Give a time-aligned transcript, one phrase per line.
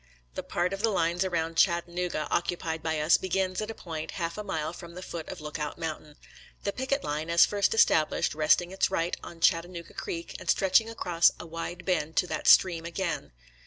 [0.13, 3.75] *«♦ The part of the lines around Chattanooga oc cupied by us begins at a
[3.75, 6.15] point half a mile from the foot of Lookout Mountain;
[6.63, 10.89] the picket line, as first established, resting its right on Chat tanooga Creek, and stretching
[10.89, 13.31] across a wide bend to that stream again.